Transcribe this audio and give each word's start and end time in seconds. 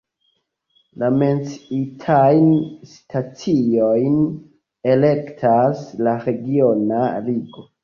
La 1.01 1.09
menciitajn 1.17 2.47
staciojn 2.95 4.17
elektas 4.95 5.87
la 6.09 6.19
regiona 6.27 7.07
ligo. 7.31 7.71